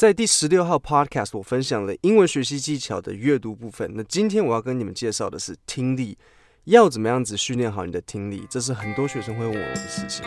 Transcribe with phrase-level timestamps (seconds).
[0.00, 3.92] 在第十六号 Podcast，我分享了英文学习技巧的阅读部分。
[3.94, 6.16] 那今天我要跟你们介绍的是听力，
[6.64, 8.46] 要怎么样子训练好你的听力？
[8.48, 10.24] 这是很多学生会问我的事情。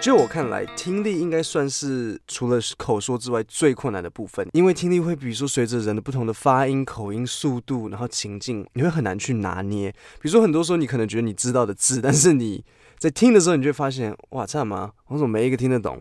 [0.00, 9.90] 就我看来，听力应该算是除了口说之外最困难的部分，因为听力会，比如说随着人的不同的发音、口音、速度，然后情境，你会很难去拿捏。
[10.20, 12.64] 比如说，很多时候你可能觉得你知道的字，但是你
[12.96, 14.92] 在听的时候，你就会发现，哇，这样吗？
[15.08, 16.00] 我怎么没一个听得懂？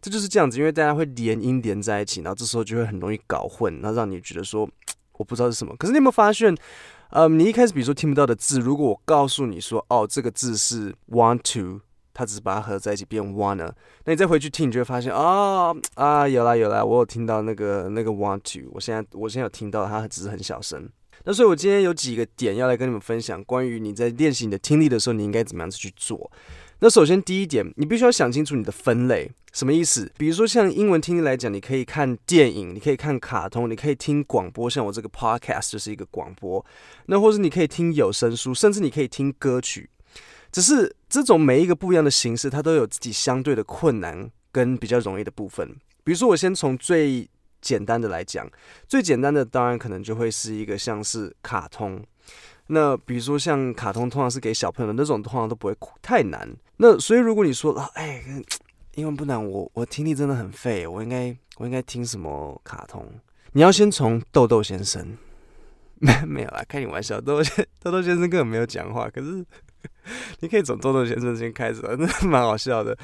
[0.00, 4.68] 这就是这样子，因为大家会连音连在一起，然后这时候就会很容易搞混，然后让你觉得说
[5.18, 5.74] 我不知道是什么。
[5.76, 6.54] 可是你有没有发现，
[7.10, 11.80] 嗯，你一开始比如说听不到的字，如果我告诉你说，哦，这个字是 want to。
[12.12, 13.70] 它只是把它合在一起变 wanna，
[14.04, 20.86] 那你再回去听，你就会发现哦啊，有啦有啦，我有听到那个那个 want to，我现在我现在有听到它只是很小声。
[21.24, 26.30] 那所以我今天有几个点要来跟你们分享，关于你在练习你的听力的时候，你应该怎么样子去做。
[26.82, 30.10] 那首先第一点，你必须要想清楚你的分类，什么意思？
[30.16, 36.64] 比如说像英文听力来讲，你可以看电影，你可以看卡通，你可以听广播，像我这个 podcast 就是一个广播，
[37.04, 39.90] 那或者你可以听有声书，甚至你可以听歌曲。
[40.50, 45.68] 只是这种每一个不一样的形式，它都有自己相对的困难跟比较容易的部分。
[46.02, 47.28] 比如说，我先从最
[47.60, 48.50] 简单的来讲，
[48.88, 52.02] 最简单的当然可能就会是一个像是卡通。
[52.68, 56.48] 那比如说像卡通，通常是给小朋友的那种，通常都不会太难。
[56.82, 58.22] 那所以如果你说啊，哎，
[58.96, 63.06] 英文不难，我我听力真的很废，我应该我应该听什么卡通？
[63.52, 65.16] 你要先从豆豆先生，
[65.96, 69.44] 没 没有啦，开你玩笑，豆豆豆豆先生根本没有讲话，可是。
[70.40, 72.94] 你可以从豆豆先生先开始， 那蛮好笑的。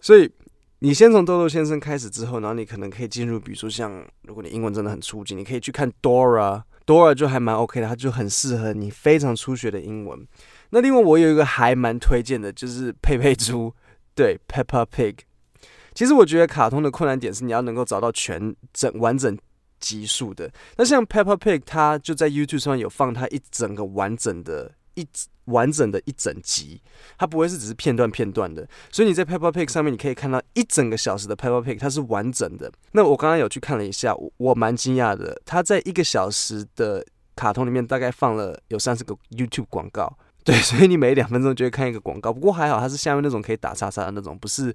[0.00, 0.30] 所以
[0.78, 10.26] 你先从豆豆先生开始之后，然后你可能可以进入，比如说像如果你英文真的很初级，你可以去看 Dora，Dora 就还蛮 OK 的，它就很适合你非常初学的英文。
[10.70, 13.74] 那另外我有一个还蛮推荐的，就是佩佩猪，
[14.14, 15.16] 对，Peppa Pig。
[15.94, 19.36] 其实我觉得卡通的困难点是你要能够找到全整完整
[19.80, 20.50] 集数的。
[20.76, 24.72] 那像 Peppa Pig，它就在 YouTube 上有放它一整个完整的。
[24.96, 25.06] 一
[25.44, 26.80] 完整的一整集，
[27.18, 32.72] 它不会是只是片段片段的，所以你在 Peppa Pig 上面，你可以看到一整个小时的 Peppa Pig，它是完整的。
[32.92, 40.16] 那我刚刚有去看了一下，我蛮惊讶的，它在一个小时的卡通里面，大概放了有三十个 YouTube 广告。
[40.46, 42.32] 对， 所以你每两分钟就会看一个广告。
[42.32, 44.72] 不过还好，它是下面那种可以打叉叉的那种，不是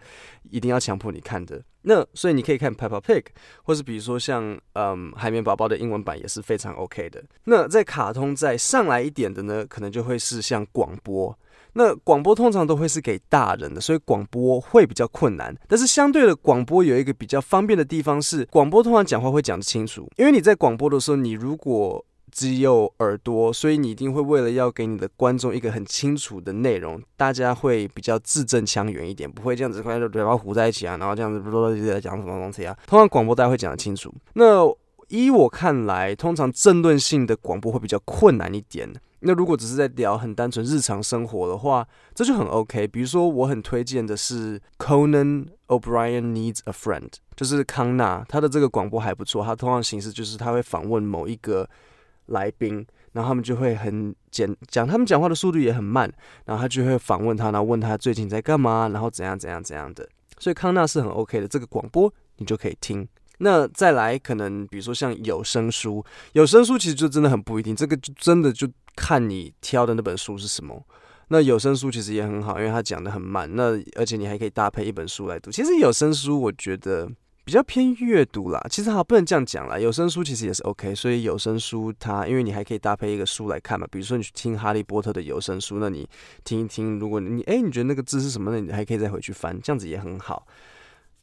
[0.50, 1.62] 一定要强迫你看的。
[1.84, 3.24] 那所以你可以看 Peppa Pig，
[3.64, 7.24] 或是比如说像嗯海绵宝宝的英文版也是非常 OK 的。
[7.46, 11.36] 那在卡通再上来一点的呢，可能就会是像广播。
[11.74, 15.56] 那广播通常都会是给大人的，所以广播会比较困难。
[15.70, 32.76] 但是相对的，广播有一个比较方便的地方是，广播通常讲话会讲得清楚，因为你在广播的时候，你如果只有耳朵，所以你一定会为了要给你的观众一个很清楚的内容，大家会比较字正腔圆一点，不会这样子快就嘴巴糊在一起啊，然后这样子不知道在讲什么东西啊。
[32.88, 34.14] 通常广播大家会讲得清楚。
[34.34, 34.66] 那
[35.10, 38.90] 依我看来，通常政论性的广播会比较困难一点。
[39.20, 42.88] 那如果只是在聊很单纯日常生活的话，这就很 OK。
[42.88, 49.44] 比如说，我很推荐的是 Conan O'Brien Needs a Friend，就是康纳，他的这个广播还不错。
[49.44, 51.70] 他通常形式就是他会访问某一个。
[52.32, 56.12] 来宾，然后他们就会很简讲，他们讲话的速度也很慢，
[56.46, 60.08] 然后他就会访问他，然后问他最近在干嘛，然后怎样怎样怎样的。
[60.40, 63.08] 所以康纳是很 OK 的，这个广播你就可以听。
[63.38, 66.04] 那再来，可能比如说像有声书，
[66.34, 70.84] 有声书其实就真的很不一定，这个就真的就看你挑的那本书是什么。
[71.30, 75.52] 那有声书其实也很好，因为他讲得很慢，那而且你还可以搭配一本书来读。
[75.52, 77.10] 其实有声书我觉得。
[77.44, 79.78] 比较偏阅读啦，其实好不能这样讲啦。
[79.78, 86.08] 有声书其实也是 OK，所以有声书它因为你还可以搭配一个书来看嘛，比如说你去听《哈利波特》的有声书，那你
[86.44, 90.46] 听一听，如果你诶、你觉得那个字是什么，那你还可以再回去翻，这样子也很好。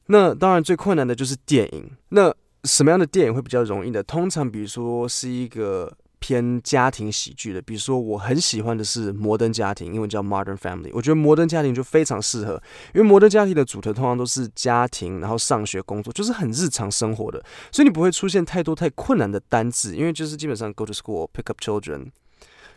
[0.07, 2.35] 那当然最困难的就是电影，那
[2.65, 4.03] 什么样的电影会比较容易的？
[4.03, 5.97] 通常比如说是一个。
[6.19, 10.89] 偏家庭喜剧的，比如说我很喜欢的是《摩登家庭》，英文叫《Modern Family》。
[10.93, 12.61] 我觉得《摩登家庭》就非常适合，
[12.95, 22.07] 因为《摩登家庭》的主题通常都是家庭，然后上学、工作，就是很日常生活的，所以你不会出现太多太困难的单字，因为就是基本上 Go to school, pick up children，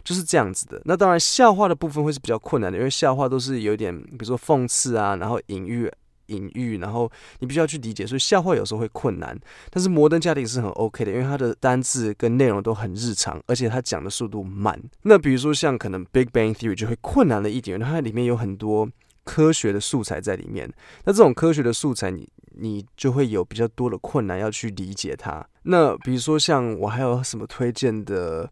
[0.03, 0.81] 就是这样子的。
[0.85, 5.91] 那当然笑话的部分会是比较困难的，因为笑话都是有点，比如说讽刺啊，然后隐喻。
[6.31, 9.37] 隐喻，然后你必须要去理解，所以笑话有时候会困难。
[9.69, 14.81] 但是摩登家庭是很 OK 的，因为它的单字跟内容都很日常，而且它讲的速度慢。
[15.03, 18.89] 那比如说像可能 Big Bang Theory 就会困难了一点，因为它里面有很多
[19.23, 20.71] 科学的素材在里面。
[21.05, 25.45] 那这种科学的素材你，你你就会有比较多的困难要去理解它。
[25.63, 28.49] 那比如说像我还有什么推荐的？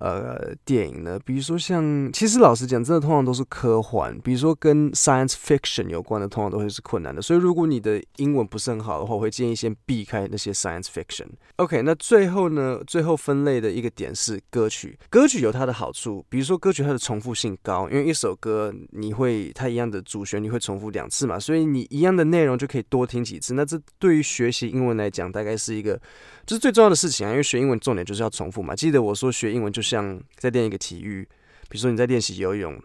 [0.00, 7.20] 呃，电影呢，比如说像，其实老实讲，真的通常都是科幻，比如说跟 science fiction 有关的，通常都会是困难的。
[7.20, 11.26] 所以如果你的英文不是很好的话，我会建议先避开那些 science fiction。
[11.56, 14.96] OK，那最后呢，最后分类的一个点是歌曲。
[15.10, 23.54] 歌曲有它的好处，比如说歌曲它的重复性高，因为一首歌你会它一样的主旋律会重复两次嘛，所以你一样的内容就可以多听几次。
[23.54, 26.00] 那这对于学习英文来讲，大概是一个、
[26.46, 28.76] 就是最重要的事情啊，因为学英文重点就是要重复嘛。
[28.76, 29.87] 记得我说学英文就是。
[29.88, 31.26] 像在练一个体育，
[31.68, 32.80] 比如说你在练习游泳，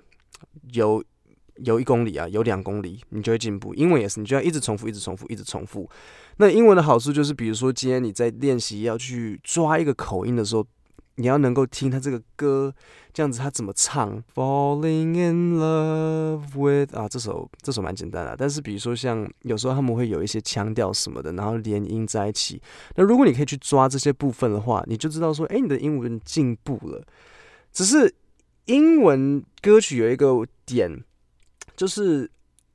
[0.71, 1.03] 游
[1.57, 3.73] 游一公里啊，游两公里，你就会进步。
[3.75, 5.89] 英文也是，你就要一直重复，一直重复，一直重复。
[6.37, 10.65] 那英文的好处就是，比如说今天你在练习要去抓一个口音的时候，
[11.15, 12.73] 你要能够听他这个歌
[13.13, 14.23] 这样子他怎么唱。
[14.33, 22.61] Falling in love with 啊，这首这首蛮简单的，但是比如说像有时候他们会有一些腔调什么的，然后连音在一起。
[22.95, 27.03] 那如果你可以去抓这些部分的话，你就知道说，哎，你的英文进步了。
[27.71, 28.13] 只是
[28.65, 31.03] 英文歌曲有一个点，
[31.75, 32.29] 就是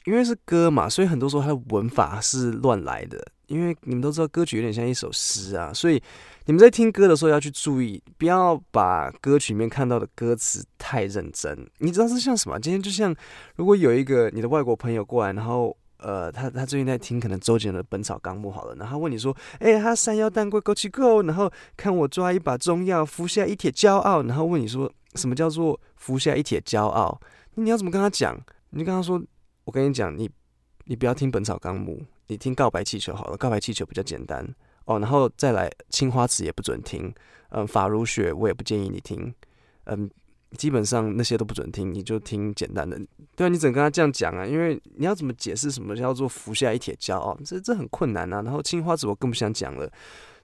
[0.04, 3.32] 因为是歌嘛，所以很多时候它的文法是乱来的。
[3.48, 6.00] 因为你们都知道，歌曲有点像一首诗啊，所以
[6.46, 11.68] 你们在听歌的时候要去注意，不要把歌曲里面看到的歌词太认真。
[11.78, 12.58] 你知道是像什么？
[12.60, 13.14] 今天就像
[13.56, 24.22] 如果有一个你的外国朋友过来，然后呃，他他最近在听可能周杰伦的《本草纲目》好了，然后问你说：“哎，他山药蛋龟枸杞够？”然后看我抓一把中药，服下一帖骄傲。
[24.22, 27.20] 然后问你说：“什么叫做服下一帖骄傲？”
[27.56, 28.38] 你要怎么跟他讲？
[28.70, 29.20] 你就跟他说
[29.64, 30.30] ：“我跟你讲，你
[30.84, 34.46] 你不要听《本草纲目》。”你听告白气球好了，告白气球比较简单
[34.84, 37.12] 哦，然后再来青花瓷也不准听，
[37.50, 39.34] 嗯，法如雪我也不建议你听，
[39.84, 40.08] 嗯，
[40.56, 42.98] 基本上那些都不准听，你就听简单的。
[43.34, 44.46] 对啊，你怎么跟他这样讲啊？
[44.46, 47.36] 因为你要怎么解释什么叫做服下一帖骄傲？
[47.44, 48.42] 这这很困难啊。
[48.42, 49.90] 然后青花瓷我更不想讲了，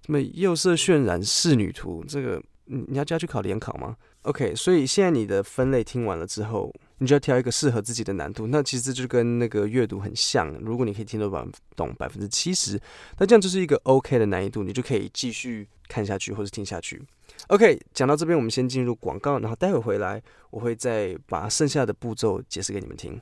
[0.04, 6.72] 什么釉色渲染仕女图，这个你要加去考联考吗？OK，所以现在你的分类听完了之后。
[7.04, 10.50] 你就要挑一个适合自己的难度，那其实就跟那个阅读很像。
[10.54, 11.30] 如果你可以听得
[11.76, 12.80] 懂百分之七十，
[13.18, 17.00] 那这样就是一个 OK 的难易度，你就可以继续看下去或者听下去。
[17.48, 23.20] OK，讲到这边，我们先进入广告，然后待会回来，我会再把剩下的步骤解释给你们听。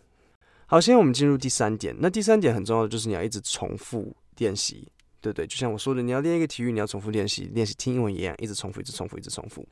[0.66, 1.94] 好，现在我们进入第三点。
[1.98, 4.86] 那第三点很重要的就是你要一直重复练习。
[5.20, 9.64] 对不对，就像我说的，你要练一个体育，你要重复练习，练习听英文一样，一直重复，一直重复，一直重复。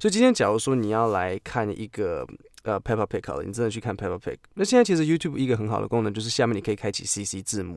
[0.00, 2.26] 所以今天，假如说你要来看一个
[2.64, 7.76] 呃 Peppa Pig 好了，你真的去看 Peppa Pig，那现在其实 YouTube 一个很好的功能就是下面你可以开启 CC 字幕，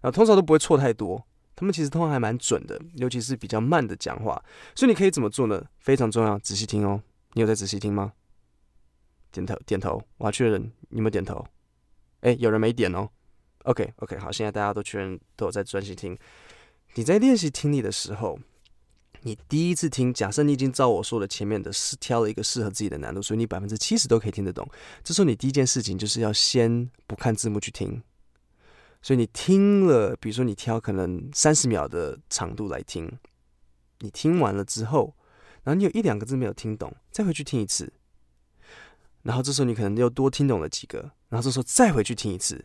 [0.00, 1.22] 然后通常都不会错太多，
[1.56, 4.42] 他们其实通常还蛮准的，尤其是比较慢的讲话。
[4.74, 5.64] 所以你可以怎么做呢？
[5.80, 7.02] 非常重要，仔细听哦。
[7.32, 8.12] 你有在仔细听吗？
[9.32, 10.02] 点头，点头。
[10.18, 11.44] 我要确认你有没有点头。
[12.20, 13.08] 哎，有人没点哦。
[13.64, 16.16] OK OK，好，现在大家都确认都有在专心听。
[16.94, 18.38] 你在练习听力的时候，
[19.22, 24.68] 你第一次听，假设你已经照我说的前面的是挑了一个适合自己的难度，所以你百分之七十都可以听得懂。
[25.02, 28.02] 这时候你第一件事情就是要先不看字幕去听。
[29.00, 33.10] 所以你听了，比如说你挑可能三十秒的长度来听，
[34.00, 35.14] 你听完了之后，
[35.62, 37.92] 然后你有一两个字没有听懂，再回去听一次。
[39.22, 40.98] 然后这时候你可能又多听懂了几个，
[41.28, 42.64] 然后这时候再回去听一次。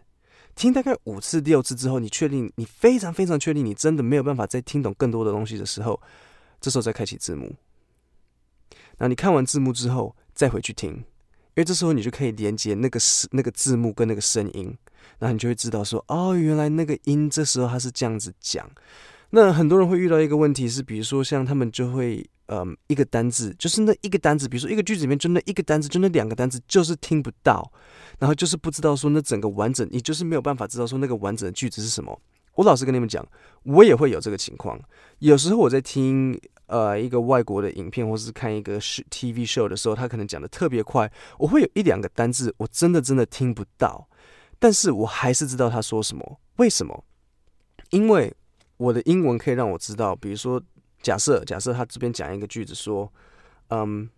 [0.56, 6.00] 听大概五次、六次之后，你确定你非常非常确定你真的没有办法再听懂更多的东西的时候，
[6.64, 7.54] 这时候再开启字幕。
[8.98, 11.04] 那你看完字幕之后再回去听，因
[11.58, 13.00] 为这时候你就可以连接那个
[13.32, 14.76] 那个字幕跟那个声音，
[15.20, 18.68] 然后你就会知道说，哦，原来那个音这时候它是这样子讲。
[19.32, 22.28] 那很多人会遇到一个问题是，比如说像他们就会。
[22.48, 27.72] 嗯，一个单字就是那一个单字，比如说一个句子里面就那一个单字，就那两个单字，就是听不到，
[28.20, 32.22] 然后就是不知道说那整个完整，你就是没有办法知道说那个完整的句子是什么。
[32.56, 33.26] 我老实跟你们讲，
[33.64, 34.78] 我也会有这个情况。
[35.20, 36.38] 有时候我在听
[36.74, 44.10] 呃一个外国的影片，或是看一个是 TV show 的时候，他可能讲的特别快，我会有一两个单字我真的真的听不到，
[44.58, 46.40] 但是我还是知道他说什么。
[46.58, 47.04] 为什么？
[47.92, 48.36] 因为
[48.78, 50.62] 我的英文可以让我知道，比如说。
[51.04, 53.12] 假设假设他这边讲一个句子说，
[53.68, 54.10] 嗯、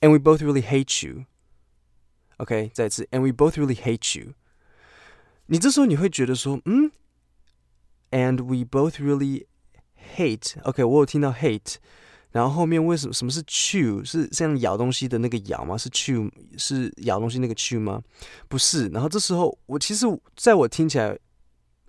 [0.00, 4.34] um,，and we both really hate you，OK，、再次，and we both really hate you。
[5.46, 6.92] 你这时候你会觉得说，嗯
[8.12, 9.46] ，and we both really
[10.16, 11.74] hate，OK，、我有听到 hate，
[12.32, 14.04] 然后后面为什么什么是 chew？
[14.04, 15.76] 是像咬东西的那个咬吗？
[15.76, 16.30] 是 chew？
[16.56, 18.02] 是咬东西那个 chew 吗？
[18.48, 18.88] 不是。
[18.88, 21.18] 然后这时候我其实在我听起来。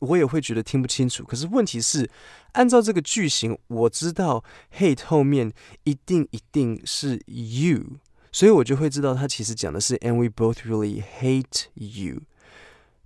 [0.02, 2.10] 我也会觉得听不清楚，可是问题是，
[2.54, 4.42] 按照这个句型，我知道
[4.78, 5.52] hate 后面
[5.84, 8.00] 一定一定是 you，
[8.32, 12.22] 所以我就会知道他其实讲的是 and we both really hate you。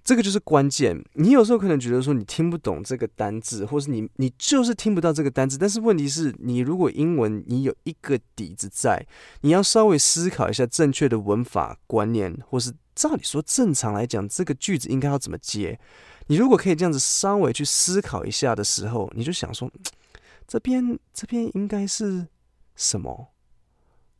[0.03, 1.01] 这个就是关键。
[1.13, 5.57] 你有时候可能觉得说你听不懂这个单字，或是你你就是听不到这个单字。
[5.57, 9.05] 但是问题是你如果英文你有一个底子在，
[9.41, 15.79] 你要稍微思考一下正确的文法观念，或是照理说正常来讲这个句子应该要怎么接。
[16.27, 19.71] 你如果可以这样子稍微去思考一下的时候，你就想说
[20.45, 22.27] 这边这边应该是
[22.75, 23.29] 什么？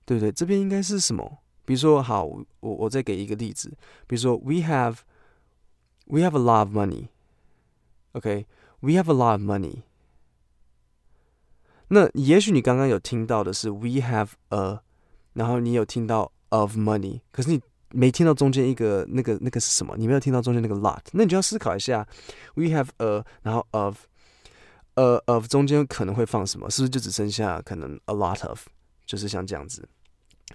[0.06, 0.32] 对不对？
[0.32, 1.40] 这边应该是什么？
[1.66, 3.70] 比如说，好，我我再给一个例子，
[4.08, 4.96] 比如说，we have。
[6.06, 7.08] We have a lot of money.
[8.12, 8.46] OK,
[8.82, 9.84] we have a lot of money.
[11.88, 14.82] 那也许你刚刚有听到的是 we have a，
[15.34, 19.96] 然后你有听到 of money，可是你没听到中间一个那个那个是什么？
[19.98, 22.08] 你没有听到中间那个 lot，那你就要思考一下
[22.56, 23.98] ，we have a，然后 of，
[24.96, 26.70] 呃 of 中间可能会放什么？
[26.70, 28.68] 是不是就只剩下可能 a lot of？
[29.06, 29.88] 就是像这样子，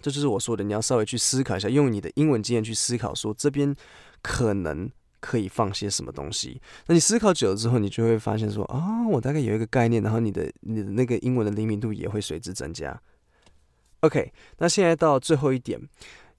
[0.01, 3.75] 这就是我说的，你要稍微去思考一下，用你的英文经验去思考，说这边
[4.23, 4.91] 可能。
[5.21, 6.61] 可以放些什么东西？
[6.87, 13.01] 那你思考久了之后，你就会发现说，啊、哦，我大概有一个概念，然后你的你的那个英文的灵敏度也会随之增加。
[14.01, 15.81] OK，那现在到最后一点，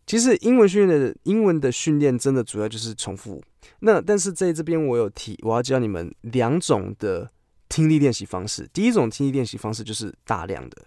[0.07, 3.43] 其实英文训练的英文的训练真的主要就是重复。
[3.81, 7.29] 那但是在这边我有提，我要教你们两种的
[7.67, 8.67] 听力练习方式。
[8.71, 10.77] 第一种听力练习方式就是大量的，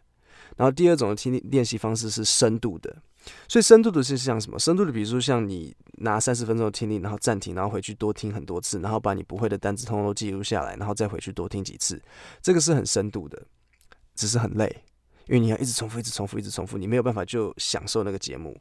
[0.57, 2.97] 然后第二种的听力练习方式是深度的。
[3.47, 4.59] 所以深度的是像什么？
[4.59, 5.73] 深度的，比如说像你
[6.03, 12.01] 拿三十分钟的听力，然后暂停，然后回去多听很多次，然后把你不会的单词通通都记录下来，然后再回去多听几次，
[12.41, 13.43] 这个是很深度的，
[14.15, 14.85] 只是很累，
[15.27, 18.57] 因为你要一直重复，一直重复，一直重复，你没有办法就享受那个节目。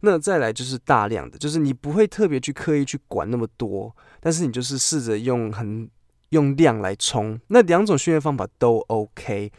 [0.00, 5.88] 那再来就是大量的，就是你不会特别去刻意去管那么多，但是你就是试着用很
[6.30, 9.50] 用量来冲，那两种训练方法都 OK。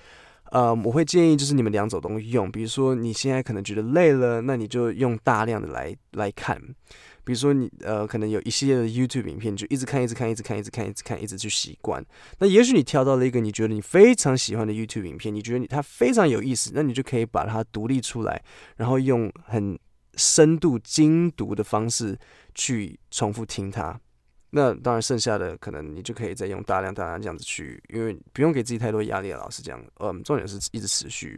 [0.55, 2.50] 呃，我会建议就是你们两种都用。
[2.50, 6.57] 比如说你现在可能觉得累了，那你就用大量的来来看。
[7.25, 12.01] 比如说你呃，可能有一系列的 YouTube 影片，你就一直看，一直看，一直看，一直看，一直看，一直去习惯。
[12.39, 18.41] 那也许你挑到了一个你觉得你非常喜欢的 YouTube 影片，你觉得你它非常有意思，那你就可以把它独立出来，
[18.77, 19.77] 然后用很
[20.15, 22.17] 深度精读的方式
[22.53, 24.00] 去重复听它。
[24.57, 29.29] 那当然，剩下的可能你就可以再用大量大量这样子去，因为不用给自己太多压力。
[29.33, 31.38] 老师讲，嗯，重点是一直持续。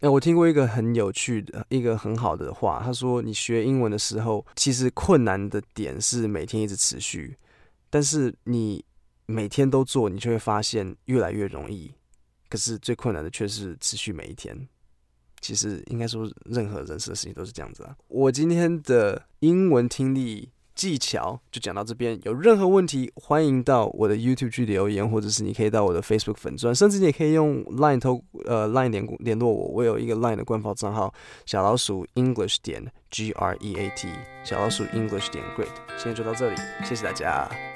[0.00, 7.36] 那我听过一个很有趣的、一个很好的话，他说：“你学英文的时候，其实困难的点是每天一直持续，
[7.90, 8.82] 但是你
[9.26, 11.92] 每天都做，你就会发现越来越容易。
[12.48, 14.58] 可是最困难的却是持续每一天。
[15.42, 17.94] 其实应该说，任何人生的事情都是这样子啊。
[18.08, 31.12] 我今天的英文听力。”技巧就讲到这边，有任何问题欢迎到我的 YouTube 去留言，或者是你可以到我的 Facebook 粉钻，甚至你也可以用 Line 投呃 Line 联联络我，我有一个 Line 的官方账号
[31.46, 34.08] 小老鼠 English 点 G R E A T
[34.42, 37.73] 小老鼠 English 点 Great，现在就到这里，谢谢大家。